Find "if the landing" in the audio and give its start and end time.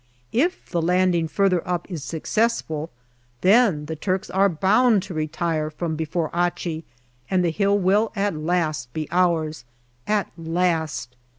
0.31-1.27